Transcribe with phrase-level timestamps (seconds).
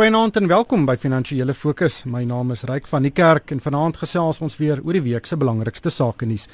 [0.00, 1.98] Goeienaand en welkom by Finansiële Fokus.
[2.08, 5.26] My naam is Ryk van die Kerk en vanaand gesels ons weer oor die week
[5.28, 6.46] se belangrikste sake nuus.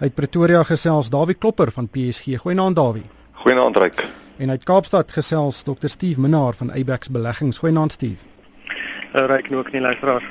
[0.00, 2.40] Uit Pretoria gesels Dawie Klopper van PSG.
[2.42, 3.04] Goeienaand Dawie.
[3.44, 4.02] Goeienaand Ryk.
[4.42, 7.62] En uit Kaapstad gesels Dr Steve Minnar van Abex Beleggings.
[7.62, 8.26] Goeienaand Steve.
[9.14, 10.26] Uh, Ryk nog nie luisteraar.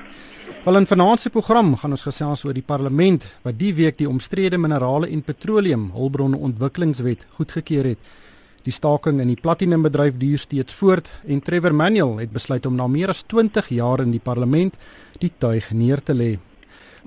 [0.65, 4.09] Wel in vanaand se program gaan ons gesels oor die parlement wat die week die
[4.09, 8.17] omstrede minerale en petroleum hulpbronne ontwikkelingswet goedgekeur het.
[8.63, 12.87] Die staking in die platinumbedryf duur steeds voort en Trevor Manuel het besluit om na
[12.91, 14.75] meer as 20 jaar in die parlement
[15.19, 16.37] die tuig neer te lê.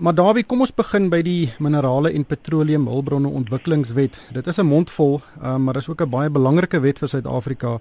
[0.00, 4.16] Maar Dawie, kom ons begin by die minerale en petroleum hulpbronne ontwikkelingswet.
[4.32, 7.78] Dit is 'n mondvol, uh, maar is ook 'n baie belangrike wet vir Suid-Afrika.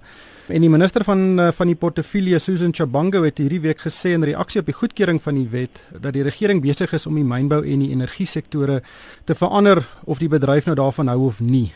[0.48, 4.22] En die minister van uh, van die portefeulje, Susan Chabango, het hierdie week gesê in
[4.22, 7.64] reaksie op die goedkeuring van die wet dat die regering besig is om die mynbou
[7.64, 8.82] en die energie sektore
[9.24, 11.72] te verander of die bedryf nou daarvan hou of nie.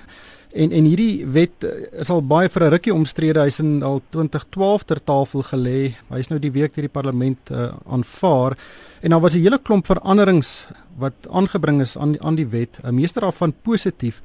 [0.56, 3.42] En en hierdie wet eh, is al baie vir 'n rukkie omstrede.
[3.45, 5.95] Hy's in al 2012 ter tafel gelê.
[6.09, 8.56] Hy's nou die week deur die parlement uh, aanvaar.
[9.02, 12.79] En daar was 'n hele klomp veranderings wat aangebring is aan aan die wet.
[12.82, 14.23] 'n Meeste daarvan positief.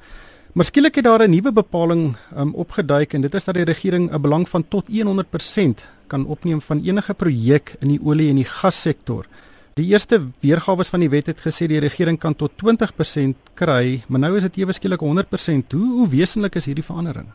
[0.52, 4.10] Maar skielik het daar 'n nuwe bepaling um, opgeduik en dit is dat die regering
[4.10, 8.44] 'n belang van tot 100% kan opneem van enige projek in die olie en die
[8.44, 9.26] gassektor.
[9.72, 14.20] Die eerste weergawe van die wet het gesê die regering kan tot 20% kry, maar
[14.20, 15.72] nou is dit ewe skielik 100%.
[15.72, 17.30] Hoe hoe wesenlik is hierdie verandering?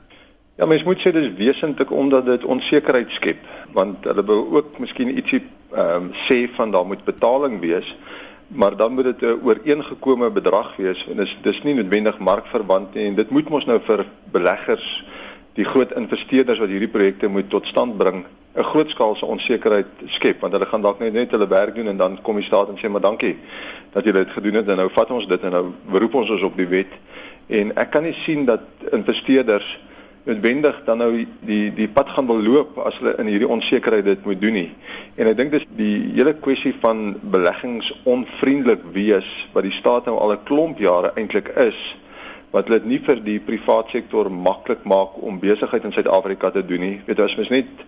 [0.62, 3.42] Ja, mens moet sê dis wesentlik omdat dit onsekerheid skep,
[3.74, 5.42] want hulle wou ook miskien ietsie
[5.74, 7.90] ehm um, sê van daar moet betaling wees,
[8.54, 13.08] maar dan moet dit 'n ooreengekome bedrag wees en dis dis nie noodwendig markverwant nie
[13.08, 15.06] en dit moet mos nou vir beleggers,
[15.56, 18.26] die groot investeerders wat hierdie projekte moet tot stand bring
[18.58, 22.22] 'n grootskaalse onsekerheid skep want hulle gaan dalk net net hulle werk doen en dan
[22.22, 23.38] kom die staat en sê maar dankie
[23.94, 26.42] dat julle dit gedoen het en nou vat ons dit en nou beroep ons ons
[26.42, 26.94] op die wet
[27.48, 29.80] en ek kan nie sien dat investeerders
[30.28, 31.12] noodwendig dan nou
[31.48, 34.70] die die pad gaan wil loop as hulle in hierdie onsekerheid dit moet doen nie.
[35.16, 40.36] En ek dink dis die hele kwessie van beleggingsonvriendelik wees wat die staat nou al
[40.36, 41.80] 'n klomp jare eintlik is
[42.58, 46.82] wat dit nie vir die privaat sektor maklik maak om besigheid in Suid-Afrika te doen
[46.82, 46.96] nie.
[47.06, 47.86] Weet jy as mens net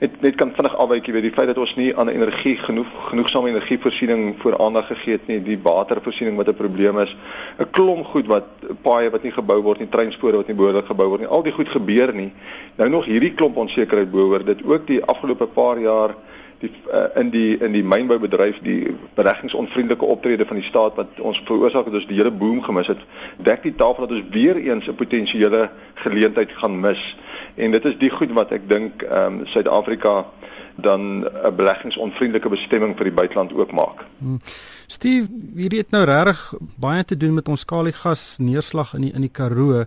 [0.00, 3.52] net net kan vinnig afwyk weet die feit dat ons nie aan energie genoeg genoegsame
[3.52, 7.16] energievoorsiening voor aandag gegee het nie, die watervoorsiening wat 'n probleem is.
[7.58, 8.48] 'n Klomp goed wat
[8.82, 11.28] paaie wat nie gebou word nie, treinspore wat nie behoorlik gebou word nie.
[11.28, 12.32] Al die goed gebeur nie.
[12.76, 16.14] Nou nog hierdie klomp onsekerheid behoort dit ook die afgelope paar jaar
[16.60, 21.40] die uh, in die in die mynboubedryf die bereggingsonvriendelike optrede van die staat wat ons
[21.48, 23.00] veroorsaak het ons die hele boom gemis het
[23.36, 27.16] dek die tafel dat ons weer eens 'n potensiële geleentheid gaan mis
[27.54, 30.26] en dit is die goed wat ek dink ehm um, Suid-Afrika
[30.74, 34.04] dan 'n beleggingsonvriendelike bestemming vir die buiteland ook maak.
[34.18, 34.40] Hmm.
[34.86, 39.20] Steve, hierdie het nou regtig baie te doen met ons skaliegas neerslag in die in
[39.20, 39.84] die Karoo.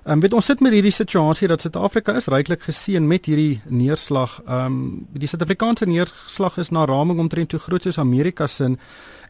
[0.00, 3.60] Ehm um, weet ons sit met hierdie situasie dat Suid-Afrika is ryklik geseën met hierdie
[3.68, 4.38] neerslag.
[4.46, 8.64] Ehm um, die Suid-Afrikaanse neerslag is na raming omtrent so groot soos Amerika se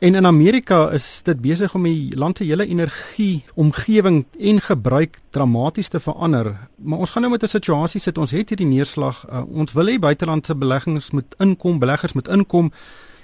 [0.01, 5.19] en in Amerika is dit besig om die land se hele energie omgewing en gebruik
[5.31, 6.57] dramaties te verander.
[6.77, 8.19] Maar ons gaan nou met 'n situasie sit.
[8.19, 9.27] Ons het hierdie neerslag.
[9.33, 12.73] Uh, ons wil hê buitelandse beleggings moet inkom, beleggers moet inkom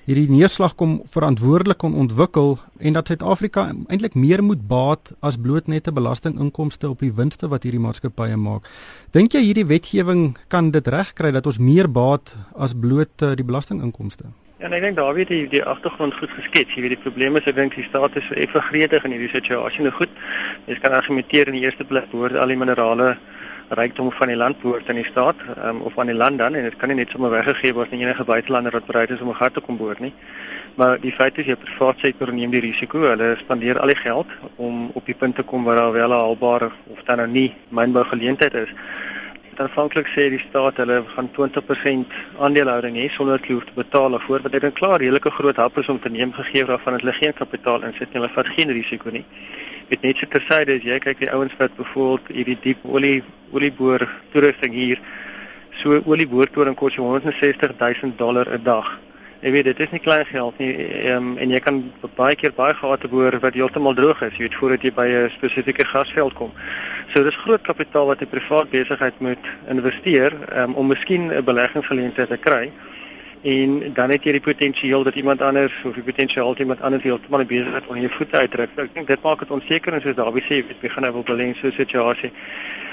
[0.06, 5.66] hierdie neerslag kom verantwoordelik kon ontwikkel en dat Suid-Afrika eintlik meer moet baat as bloot
[5.66, 8.70] net 'n belastinginkomste op die winste wat hierdie maatskappye maak.
[9.10, 13.44] Dink jy hierdie wetgewing kan dit regkry dat ons meer baat as bloot uh, die
[13.44, 14.24] belastinginkomste?
[14.58, 16.74] Ja, ek dink daar weet jy die agtergrond goed geskets.
[16.74, 19.82] Jy weet die probleem is ek dink die staat is effe gretig in hierdie situasie.
[19.82, 20.08] Nou goed.
[20.66, 23.16] Jy kan argumenteer in die eerste plek behoort al die minerale
[23.68, 26.62] rykdom van die land behoort aan die staat um, of aan die land dan en
[26.62, 29.34] dit kan nie net sommer weggegee word aan enige buitelander wat bereid is om 'n
[29.34, 30.12] gat te kom boor nie.
[30.74, 33.00] Maar die feit is jy privaat sektor neem die risiko.
[33.00, 36.12] Hulle spandeer al die geld om op die punt te kom waar daar wel 'n
[36.12, 38.68] haalbare of dan nou nie mynbou geleentheid is.
[39.56, 44.60] Aanvanklik sê die staat hulle gaan 20% aandelehouding hê sonder hoef te betaal wat ek
[44.60, 48.12] dink klaar redelike groot hap is om te neem gegee waarvan hulle geen kapitaal insit
[48.12, 48.20] nie.
[48.20, 49.24] Hulle vat geen risiko nie
[49.88, 53.22] met net so tersyde as jy kyk die ouens wat byvoorbeeld hierdie diep olie
[53.54, 54.02] olieboor
[54.32, 55.02] toerusting hier
[55.80, 58.98] so olieboortoring kos jou 160 000 dollar 'n dag.
[59.40, 60.72] Jy weet dit is nie klein geld nie
[61.12, 64.54] um, en jy kan baie keer baie gate boor wat heeltemal droog is, jy weet
[64.54, 66.52] voordat jy by 'n spesifieke gasveld kom.
[67.12, 72.28] So dis groot kapitaal wat 'n privaat besigheid moet investeer um, om miskien 'n beleggingsgeleentheid
[72.28, 72.72] te kry
[73.46, 77.04] en dan het jy die potensiaal dat iemand anders of die potensiaal dat iemand anders
[77.06, 78.72] heeltemal besig is om jou voete uitdruk.
[78.82, 81.26] Ek dink dit maak dit onseker en soos Dawie sê, weet, jy gaan nou wel
[81.30, 82.32] belê in so 'n situasie.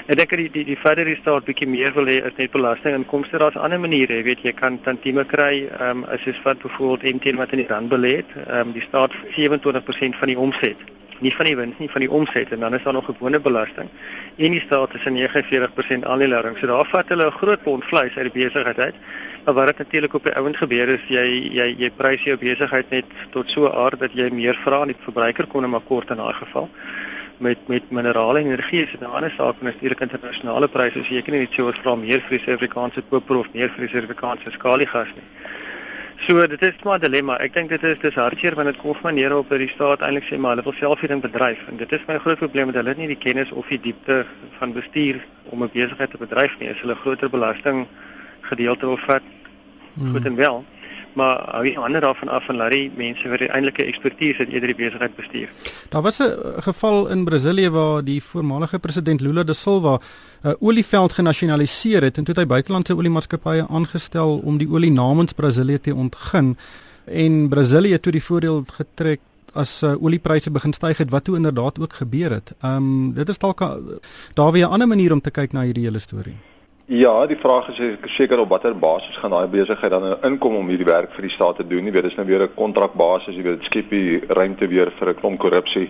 [0.06, 2.52] Ek dink die die die verder is daar 'n bietjie meer wil hê as net
[2.52, 3.38] belastinginkomste.
[3.38, 7.36] Daar's ander maniere, jy weet, jy kan tantieme kry, ehm um, jy vat byvoorbeeld MTN
[7.36, 10.78] wat in die rand belê het, ehm um, die staat 27% van die omset
[11.20, 13.88] nie van die wins nie van die omset en dan is daar nog gewone belasting
[14.36, 16.58] en die staat is 'n 49% aandeelhouding.
[16.58, 18.94] So daar vat hulle 'n groot pond vleis uit die besigheid uit
[19.52, 23.10] wat dit natuurlik op die ouend gebeur is jy jy jy prys jou besigheid net
[23.32, 26.16] tot so 'n aard dat jy meer vra aan die verbruiker kon maar kort in
[26.16, 26.68] daai geval.
[27.38, 31.32] Met met minerale en energie is dit 'n ander saak natuurlik internasionale pryse is seker
[31.32, 34.50] nie net so wat vra meer vir die Suid-Afrikaanse koper of meer vir die Suid-Afrikaanse
[34.50, 35.28] skaliegas nie.
[36.26, 37.36] So dit is maar 'n dilemma.
[37.36, 40.00] Ek dink dit is dis hartseer want dit kom van maniere op dat die staat
[40.00, 42.84] eintlik sê maar hulle wil self hierding bedryf en dit is my groot probleem dat
[42.84, 44.26] hulle nie die kennis of die diepte
[44.58, 46.70] van bestuur om 'n besigheid te bedryf nie.
[46.70, 47.86] As hulle groter belasting
[48.40, 49.22] gedeelte wil vat,
[49.94, 50.12] hmm.
[50.12, 50.64] goed en wel.
[51.14, 54.78] Maar hou jy ander daarvan af van Larry mense wat eintlike ekspertise het eerder die
[54.78, 55.50] besigheid bestuur.
[55.88, 60.52] Daar was 'n geval in Brasilië waar die voormalige president Lula da Silva 'n uh,
[60.58, 65.80] olieveld genasionaliseer het en toe het hy buitelandse oliemaatskappye aangestel om die olie namens Brasilië
[65.80, 66.56] te ontgin
[67.04, 69.20] en Brasilië toe die voordeel getrek
[69.52, 72.52] as uh, oliepryse begin styg het wat toe inderdaad ook gebeur het.
[72.60, 73.58] Ehm um, dit is dalk
[74.34, 76.36] daar weer 'n ander manier om te kyk na hierdie hele storie.
[76.86, 77.78] Ja, die vraag is
[78.12, 81.56] seker op watter basis gaan daai besigheid dan inkom om hierdie werk vir die staat
[81.56, 81.86] te doen.
[81.88, 85.08] Jy weet, dis nou weer 'n kontrakbasis, jy weet, dit skep die ruimte weer vir
[85.08, 85.88] 'n klomp korrupsie.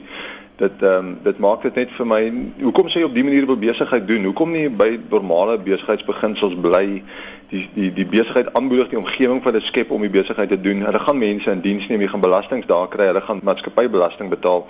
[0.57, 2.21] Dit ehm um, dit maak dit net vir my
[2.63, 4.29] hoekom sê jy op dië manier wil besigheid doen?
[4.29, 7.03] Hoekom nie by normale besigheidsbeginsels bly?
[7.51, 10.85] Die die die besigheid aanmoedig die omgewing vir hulle skep om die besigheid te doen.
[10.87, 14.63] Hulle gaan mense in diens neem, jy gaan belastings daar kry, hulle gaan maatskappybelasting betaal.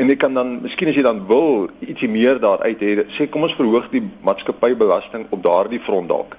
[0.00, 3.44] En jy kan dan miskien as jy dan wil ietsie meer daaruit hê, sê kom
[3.44, 6.38] ons verhoog die maatskappybelasting op daardie front dalk.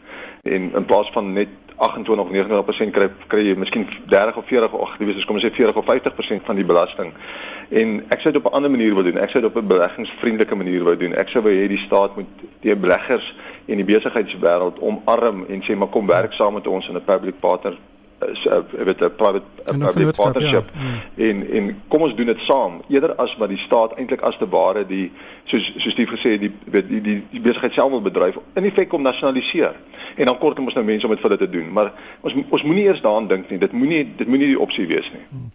[0.50, 4.78] En in plaas van net 28 of 29% kry kry jy miskien 30 of 40
[4.78, 7.14] of jy weet as kom ons sê 40 of 50% van die belasting.
[7.82, 9.18] En ek sou dit op 'n ander manier wil doen.
[9.18, 11.16] Ek sou dit op 'n beleggingsvriendelike manier wou doen.
[11.16, 12.28] Ek sou wou hê die staat moet
[12.62, 13.36] die beleggers
[13.66, 17.40] en die besigheidswêreld omarm en sê maar kom werk saam met ons in 'n public
[17.40, 17.89] partner is
[18.20, 20.80] weet 'n private public partnership ja.
[20.82, 21.24] mm.
[21.28, 24.50] en en kom ons doen dit saam eerder as wat die staat eintlik as te
[24.50, 25.12] ware die
[25.44, 28.94] soos soos Steve gesê die weet die die, die besigheid self wil bedryf in effek
[28.94, 29.76] om nasionaliseer
[30.16, 32.64] en dan kort ons nou mense om dit vir hulle te doen maar ons ons
[32.64, 35.50] moenie eers daaraan dink nie dit moenie dit moenie die opsie wees nie mm.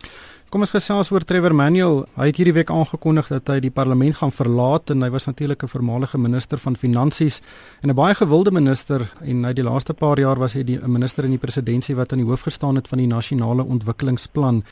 [0.52, 2.04] Kom ons gesels oor Trevor Manuel.
[2.14, 5.62] Hy het hierdie week aangekondig dat hy die parlement gaan verlaat en hy was natuurlik
[5.64, 7.40] 'n voormalige minister van finansies
[7.82, 11.24] en 'n baie gewilde minister en hy die laaste paar jaar was hy die minister
[11.24, 14.64] in die presidentskap wat aan die hoof gestaan het van die nasionale ontwikkelingsplan.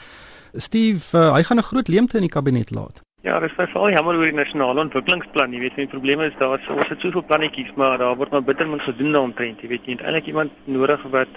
[0.56, 3.00] Steve, uh, hy gaan 'n groot leemte in die kabinet laat.
[3.22, 5.52] Ja, dit is veral jammer oor die nasionale ontwikkelingsplan.
[5.52, 8.42] Jy weet, die probleem is daar is ons het soveel plannetjies, maar daar word maar
[8.42, 9.60] bitter min gedoen daaromtrent.
[9.60, 11.28] Jy weet, jy het eintlik iemand nodig wat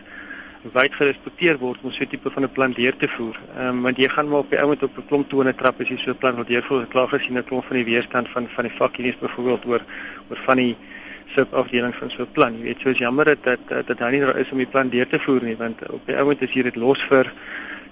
[0.74, 3.40] wyd gerespekteer word om so 'n tipe van 'n plan deur te voer.
[3.58, 5.90] Ehm um, want jy gaan maar op die ouend op 'n klomp tone trap as
[5.90, 6.82] jy so 'n plan wil deurvoer.
[6.82, 9.82] Ek klaar gesien 'n klomp van die weerstand van van die vakunieers byvoorbeeld oor
[10.30, 10.76] oor van die
[11.36, 12.58] subafdelings van so 'n plan.
[12.58, 14.90] Jy weet, so is jammer dat dat dat daar nie daar is om die plan
[14.90, 17.34] deur te voer nie, want op die ouend is hier dit los vir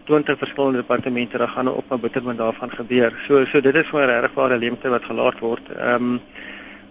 [0.06, 3.14] 20 verskillende departemente dan gaan op 'n bittermin daarvan gebeur.
[3.28, 5.70] So so dit is vir regtig ware leemte wat gelaat word.
[5.70, 6.22] Ehm um,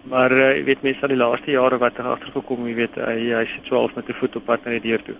[0.03, 3.19] maar uh, jy weet mense van die laaste jare wat er agtergekom, jy weet hy
[3.37, 5.15] hy sit so half met 'n voet op pad na die deur toe.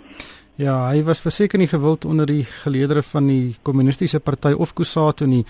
[0.55, 5.25] Ja, hy was verseker nie gewild onder die geleedere van die kommunistiese party of Kusatu
[5.25, 5.45] nie.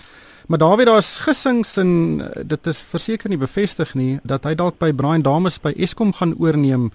[0.48, 4.54] Maar daar weet daar's gissings en eh, dit is verseker nie bevestig nie dat hy
[4.54, 6.90] dalk by Brian Dames by Eskom gaan oorneem.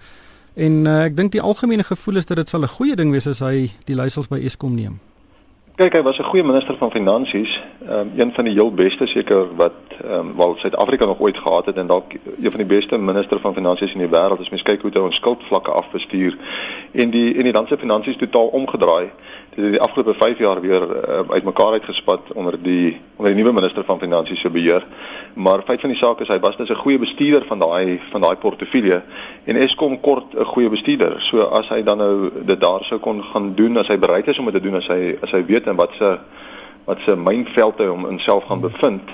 [0.54, 3.26] En uh, ek dink die algemene gevoel is dat dit sal 'n goeie ding wees
[3.26, 4.98] as hy die leiersels by Eskom neem.
[5.80, 9.56] Kyk, hy was 'n goeie minister van finansies, um, een van die heel beste seker
[9.56, 9.72] wat
[10.04, 13.40] ehm um, wel Suid-Afrika nog ooit gehad het en dalk een van die beste minister
[13.40, 14.40] van finansies in die wêreld.
[14.40, 16.36] As mens kyk hoe hy ons skuldvlakke afbestuur
[16.92, 19.10] en die en die land se finansies totaal omgedraai.
[19.54, 23.54] Dit het die afgelope 5 jaar weer uh, uitmekaar uitgespat onder die onder die nuwe
[23.54, 24.86] minister van finansies se beheer.
[25.34, 28.20] Maar feit van die saak is hy was net 'n goeie bestuurder van daai van
[28.20, 29.02] daai portefeulje
[29.44, 31.20] en Eskom kort 'n goeie bestuurder.
[31.20, 34.38] So as hy dan nou dit daar sou kon gaan doen as hy bereid is
[34.38, 36.18] om dit te doen as hy as hy weet en wat se
[36.84, 39.10] wat se mynveld hy hom in self gaan bevind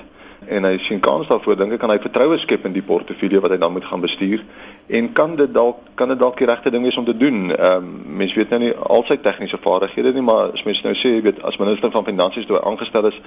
[0.47, 3.51] en hy sien kans daarvoor dink ek kan hy vertroue skep in die portefeulje wat
[3.51, 4.43] hy dan moet gaan bestuur
[4.87, 7.49] en kan dit dalk kan dit dalk die regte ding wees om te doen.
[7.55, 10.93] Ehm um, mense weet nou nie al sy tegniese vaardighede nie, maar as mense nou
[10.97, 13.17] sê jy weet as minister van finansies toe aangestel is,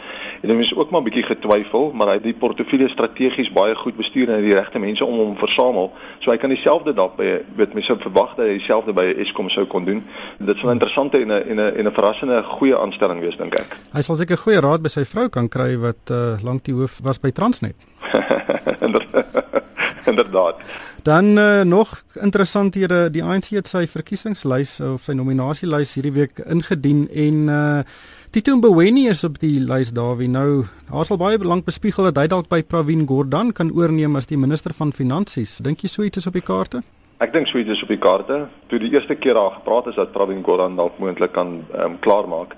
[0.40, 3.97] het mense ook maar 'n bietjie getwyfel, maar hy het die portefeulje strategies baie goed
[3.97, 5.93] bestuur en hy die regte mense om hom versamel.
[6.19, 9.67] So hy kan dieselfde dalk by weet mense verwag dat hy dieselfde by Eskom sou
[9.67, 10.05] kon doen.
[10.38, 13.55] Dit sal 'n interessante en 'n en 'n en 'n verrassende goeie aanstelling wees dink
[13.55, 13.76] ek.
[13.93, 17.00] Hy sal seker goeie raad by sy vrou kan kry wat uh, lank die hoof
[17.02, 17.76] was by Transnet.
[20.20, 20.62] Inderdaad.
[21.02, 26.12] Dan uh, nog interessant hier eh, die ANC het sy verkiesingslys of sy nominasielys hierdie
[26.12, 27.82] week ingedien en uh
[28.30, 32.20] Tito Mboweni is op die lys daar wie nou daar sal baie lank bespiegel dat
[32.20, 35.56] hy dalk by Pravin Gordhan kan oorneem as die minister van finansies.
[35.58, 36.84] Dink jy so iets is op die kaarte?
[37.18, 38.44] Ek dink so iets is op die kaarte.
[38.70, 42.54] Toe die eerste keer daar gepraat is dat Pravin Gordhan dalk moontlik kan um, klaarmaak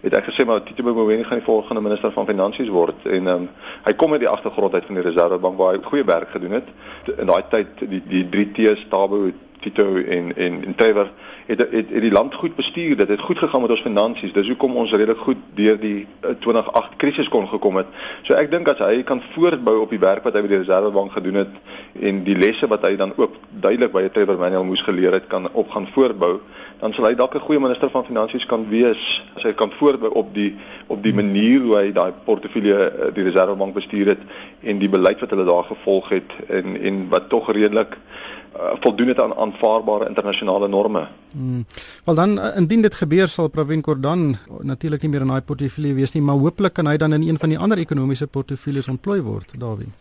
[0.00, 3.04] het ek gesê maar Tito Mboweni gaan die volgende minister van finansies word.
[3.04, 3.48] En ehm um,
[3.84, 6.68] hy kom uit die agtergrond uit van die Reservebank waar hy goeie werk gedoen het.
[7.16, 9.26] In daai tyd die die 3 T's Tabo
[9.60, 11.10] Tito en en en Trevor
[11.46, 12.96] het, het het die land goed bestuur.
[12.96, 14.32] Dit het goed gegaan met ons finansies.
[14.32, 17.86] Dis hoekom ons redelik goed deur die 2008 uh, krisis kon gekom het.
[18.22, 21.12] So ek dink as hy kan voortbou op die werk wat hy by die Reservebank
[21.16, 21.54] gedoen het
[22.00, 25.48] en die lesse wat hy dan ook duidelik by Trevor Manuel moes geleer het kan
[25.52, 26.40] op gaan voortbou,
[26.80, 30.10] dan sal hy dalk 'n goeie minister van finansies kan wees as hy kan voortbou
[30.12, 34.22] op die op die manier hoe hy daai portefeulje uh, die Reservebank bestuur het
[34.62, 39.08] en die beleid wat hulle daar gevolg het en en wat tog redelik uh, voldoen
[39.08, 41.06] het aan aanvaarbare internasionale norme.
[41.32, 41.64] Hmm.
[42.04, 45.94] Wel dan uh, indien dit gebeur sal Pravin Gordhan natuurlik nie meer in daai portefeulje
[45.94, 49.20] wees nie, maar hooplik kan hy dan in een van die ander ekonomiese portefeuilles ontplooi
[49.22, 49.92] word, Dawie.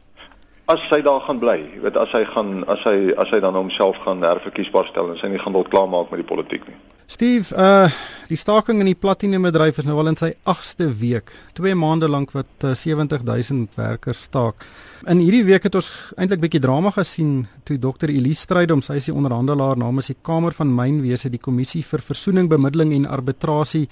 [0.72, 4.00] As hy daar gaan bly, weet as hy gaan as hy as hy dan homself
[4.02, 6.78] gaan herverkiesbaar stel en sy nie gaan wil klaarmaak met die politiek nie.
[7.08, 7.90] Steve, uh
[8.26, 11.30] die staking in die platinebedryf is nou al in sy 8ste week.
[11.54, 14.66] 2 maande lank wat uh, 70000 werkers staak.
[15.06, 19.12] In hierdie week het ons eintlik bietjie drama gesien toe Dr Elise Strydom, sy is
[19.12, 23.86] die onderhandelaar namens die Kamer van Mynwese, die kommissie vir versoening, bemiddeling en arbitrasie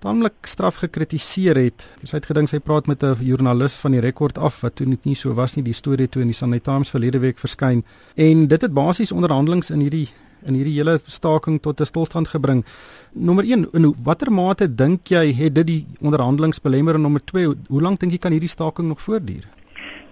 [0.00, 1.84] taamlik straf gekritiseer het.
[2.04, 5.14] Sy het gedink sy praat met 'n joernalis van die rekord af wat toe nie
[5.14, 5.64] so was nie.
[5.64, 7.84] Die storie toe in die Sunday Times verlede week verskyn
[8.16, 10.08] en dit het basies onderhandelinge in hierdie
[10.44, 12.64] in hierdie hele staking tot 'n stilstand gebring.
[13.12, 17.54] Nommer 1, in watter mate dink jy het dit die onderhandelinge belemmer en nommer 2,
[17.68, 19.44] hoe lank dink jy kan hierdie staking nog voortduur?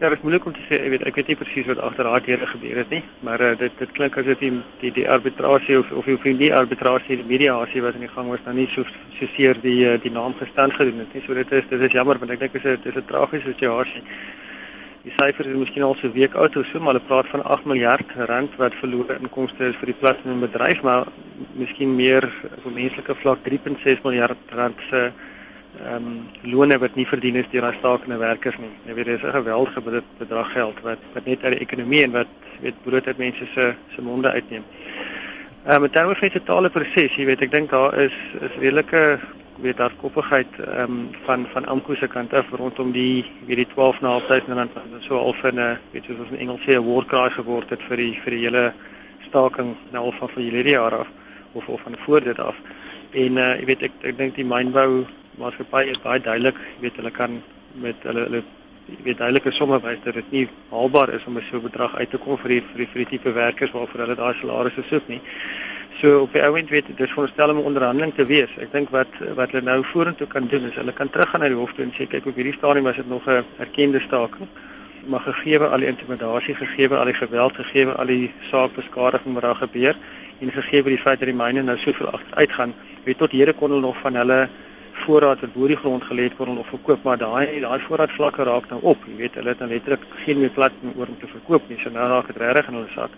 [0.01, 2.09] Ja, dit is moeilik om te sê, ek weet ek weet nie presies wat agter
[2.09, 5.79] daai deure gebeur het nie, maar uh, dit dit klink asof die die die arbitrasie
[5.79, 6.09] of of
[6.41, 8.83] die arbitrasie die mediasie wat in die gang was nou nie so
[9.19, 11.23] so seer die eh, die naam gestand gedoen het nie.
[11.23, 13.07] So dit is dit is jammer want ek dink dit is 'n dit is 'n
[13.07, 14.03] tragiese situasie.
[15.03, 17.43] Die syfers is miskien al so 'n week oud of so, maar hulle praat van
[17.43, 21.09] 8 miljard rand wat verlore inkomste is vir die platinum bedryf, maar
[21.59, 22.23] miskien meer
[22.57, 25.11] op 'n menslike vlak 3.6 miljard rand se
[25.81, 28.71] ehm um, lone wat nie verdien is deur daai stakende werkers nie.
[28.87, 32.29] Jy weet, dis 'n geweldige bedrag geld wat wat net uit die ekonomie en wat
[32.61, 34.65] weet brood uit mense se se monde uitneem.
[35.67, 38.55] Ehm um, met terme van die totale proses, jy weet, ek dink daar is is
[38.59, 39.19] redelike
[39.61, 43.67] weet daar koppigheid ehm um, van van Amko se kant af rondom die weet die
[43.67, 47.71] 12.500 rand so al vir 'n weet soos in Engels sê 'n war cry geword
[47.71, 48.73] het vir die vir die hele
[49.29, 51.09] staking nou al van van hierdie jaar af
[51.53, 52.57] of of van voor dit af.
[53.11, 55.07] En uh jy weet ek ek dink die mynbou
[55.39, 57.43] maatskappy is baie duidelik, weet hulle kan
[57.75, 58.43] met hulle hulle
[59.05, 62.19] weet duidelike somme wys dat dit nie haalbaar is om 'n so bedrag uit te
[62.19, 65.21] kom vir die vir die, vir die tipe werkers waarvoor hulle daai salarisse soek nie.
[66.01, 68.51] So op die ouend weet dit is veronderstel om 'n onderhandeling te wees.
[68.59, 71.57] Ek dink wat wat hulle nou vorentoe kan doen is hulle kan teruggaan na die
[71.57, 74.49] hof toe en sê kyk op hierdie stadium was dit nog 'n erkende staking.
[75.07, 79.55] Maar gegee al die intimidasie, gegee al die geweld, gegee al die saakbeskadiging wat daar
[79.55, 79.97] gebeur
[80.41, 83.71] en gegee die feit dat die myne nou soveel agteruit gaan, weet tot hede kon
[83.71, 84.49] hulle nog van hulle
[84.93, 88.13] voorraad wat bo die grond gelê het kon hulle nog verkoop, maar daai daai voorraad
[88.13, 88.99] vlakke raak nou op.
[89.07, 91.79] Jy weet hulle het nou letterlik geen meer plat oor om te verkoop nie.
[91.79, 93.11] So nou raak dit regtig in hulle sak.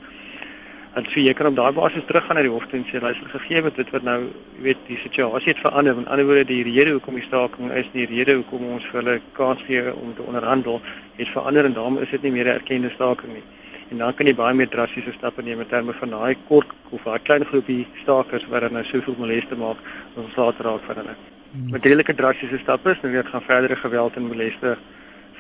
[0.95, 3.31] En so jy kan op daai basis teruggaan na die hof toe en sê luister
[3.33, 5.97] gegee wat dit wat nou jy weet die situasie het verander.
[5.99, 9.17] In ander woorde die rede hoekom die staking is, die rede hoekom ons vir hulle
[9.39, 10.79] kans gee om te onderhandel,
[11.19, 13.43] het verander en daarom is dit nie meer 'n erkende staking nie.
[13.91, 17.03] En dan kan jy baie meer drastiese stappe neem in terme van daai kort of
[17.03, 19.77] daai klein groepie stakers wat dan nou soveel moleste maak
[20.15, 21.17] om slaat raak van hulle.
[21.51, 21.71] Hmm.
[21.71, 24.79] Materiële drastiese stappe is nou weer gaan verdere geweld en moleste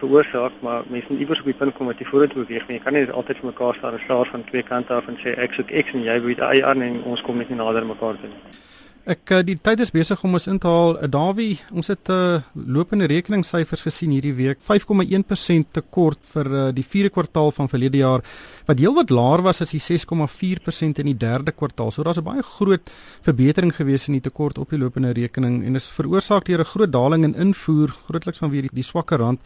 [0.04, 2.66] veroorsaak, maar mense moet iewers op die punt kom wat jy vorentoe beweeg.
[2.68, 2.78] Nie.
[2.78, 5.34] Jy kan nie altyd vir mekaar staan en slaar van twee kante af en sê
[5.46, 8.20] ek soek X en jy weet Y aan en ons kom net nie nader mekaar
[8.20, 8.60] toe nie.
[9.04, 10.94] Ek eh, die tyd is besig om ons in te haal.
[10.96, 14.58] Eh, Dawie, ons het 'n uh, eh, lopende rekeningssyfers gesien hierdie week.
[14.64, 18.24] 5,1% tekort vir uh, die 4de kwartaal van verlede jaar
[18.64, 21.90] wat heelwat laer was as die 6,4% in die 3de kwartaal.
[21.90, 25.76] So daar's 'n baie groot verbetering gewees in die tekort op die lopende rekening en
[25.76, 29.40] is veroorsaak deur 'n groot daling in invoer, grootliks vanweë die, die swakker rand.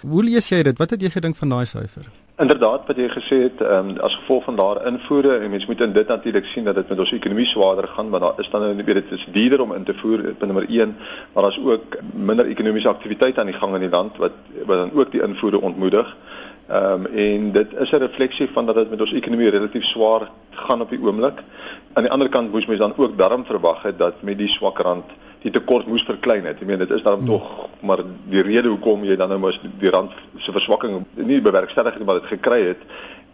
[0.00, 0.78] Hoe lees jy dit?
[0.78, 2.08] Wat het jy gedink van daai syfer?
[2.40, 5.80] Inderdaad wat jy gesê het, ehm um, as gevolg van daar invoere en mense moet
[5.80, 8.60] in dit natuurlik sien dat dit met ons ekonomie swaarder gaan, want daar is dan
[8.60, 10.96] nou weet dit is duurder om in te voer, punt nommer 1,
[11.32, 14.32] maar daar's ook minder ekonomiese aktiwiteit aan die gang in die land wat
[14.64, 16.16] wat dan ook die invoere ontmoedig.
[16.68, 20.30] Ehm um, en dit is 'n refleksie van dat dit met ons ekonomie relatief swaar
[20.50, 21.42] gaan op die oomblik.
[21.92, 24.78] Aan die ander kant moes mens dan ook darm verwag het dat met die swak
[24.78, 25.04] rand
[25.42, 26.60] die tekort moes verklein het.
[26.60, 27.26] Ek meen dit is dan hmm.
[27.26, 31.98] tog maar die rede hoekom jy dan nou mos die rand se verswakking nie bewerkstellig
[31.98, 32.84] het maar dit gekry het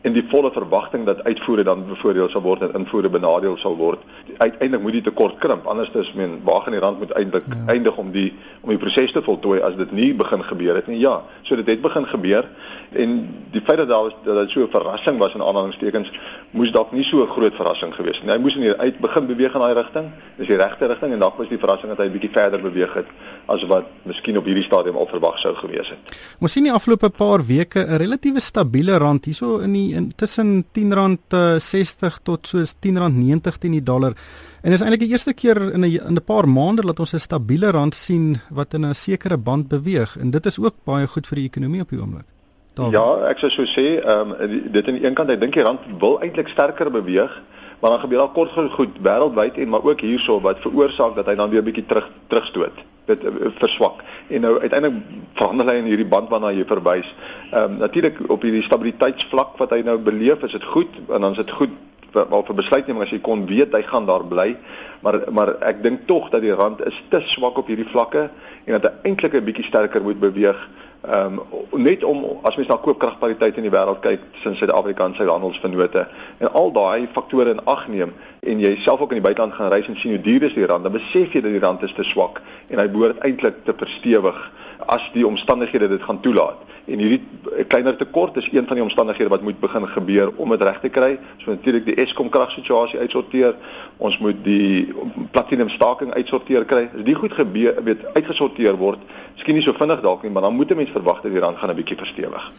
[0.00, 4.04] en die volle verwagting dat uitvoere dan bevoordeel sal word en invoere benadeel sal word.
[4.36, 5.66] Uiteindelik moet die tekort krimp.
[5.66, 7.64] Anders is men waag in die rand moet eintlik ja.
[7.74, 8.28] eindig om die
[8.60, 11.00] om die proses te voltooi as dit nie begin gebeur het nie.
[11.02, 12.46] Ja, so dit het begin gebeur
[12.92, 13.16] en
[13.50, 16.10] die feit dat daar was dat dit so 'n verrassing was in aanhalingstekens
[16.50, 18.34] moes dalk nie so 'n groot verrassing gewees het nie.
[18.34, 20.10] Hy moes in die uit begin beweeg in daai rigting.
[20.36, 22.94] Dis die regte rigting en dalk was die verrassing dat hy 'n bietjie verder beweeg
[22.94, 23.06] het
[23.46, 25.98] as wat miskien op hierdie stadium al verwag sou gewees het.
[26.40, 30.64] Ons sien die afgelope paar weke 'n relatiewe stabiele rand hierso in die in tussen
[30.64, 34.14] R10.60 tot soos R10.90 teen die dollar.
[34.62, 37.18] En dis eintlik die eerste keer in 'n in 'n paar maande dat ons 'n
[37.18, 41.26] stabiele rand sien wat in 'n sekere band beweeg en dit is ook baie goed
[41.26, 42.26] vir die ekonomie op die oomblik.
[42.74, 45.62] Ja, ek sou so sê, ehm um, dit aan die een kant, ek dink die
[45.62, 47.42] rand wil eintlik sterker beweeg
[47.80, 51.34] maar dan gebeur daar kort goed wêreldwyd en maar ook hierso wat veroorsaak dat hy
[51.34, 55.02] dan weer 'n bietjie terug terugstoot dit uh, verswak en nou uiteindelik
[55.40, 57.10] verander hy in hierdie band waarna jy verwys.
[57.50, 61.36] Ehm um, natuurlik op hierdie stabiliteitsvlak wat hy nou beleef, is dit goed en dan
[61.36, 61.76] is dit goed
[62.12, 64.56] wel vir besluitneming as jy kon weet hy gaan daar bly.
[65.04, 68.28] Maar maar ek dink tog dat die rand is te swak op hierdie vlakke
[68.64, 70.68] en dat hy eintlik 'n bietjie sterker moet beweeg
[71.06, 71.38] Ehm
[71.72, 75.28] um, net om as mens na koopkragpariteit in die wêreld kyk tussen Suid-Afrika en sy
[75.28, 76.02] handelsvennote
[76.42, 79.70] en al daai faktore in ag neem en jy self ook in die buiteland gaan
[79.70, 81.94] reis en sien hoe duur is die rand, dan besef jy dat die rand is
[81.94, 84.40] te swak en hy behoort eintlik te verstewig
[84.88, 86.64] as die omstandighede dit gaan toelaat.
[86.88, 87.20] En hierdie
[87.68, 90.88] kleiner tekort is een van die omstandighede wat moet begin gebeur om dit reg te
[90.88, 91.18] kry.
[91.36, 93.54] So natuurlik die Eskom kragsituasie uitsorteer.
[93.96, 94.94] Ons moet die
[95.30, 96.86] platinum staking uitsorteer kry.
[96.96, 99.04] As die goed gebeur, weet uitgesorteer word,
[99.36, 101.58] miskien nie so vinnig dalk nie, maar dan moet 'n mens verwag dat die rand
[101.58, 102.52] gaan 'n bietjie verstewig.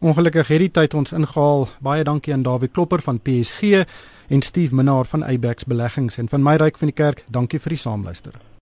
[0.00, 1.68] Ongelukkig het die tyd ons ingehaal.
[1.80, 3.84] Baie dankie aan Dawie Klopper van PSG
[4.28, 7.24] en Steve Minnar van Abex Beleggings en van my ryk van die kerk.
[7.26, 8.47] Dankie vir die saamluister.